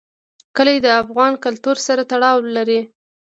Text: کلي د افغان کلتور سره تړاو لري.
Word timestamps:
کلي 0.55 0.77
د 0.81 0.87
افغان 1.01 1.33
کلتور 1.45 1.77
سره 1.87 2.01
تړاو 2.11 2.37
لري. 2.55 2.79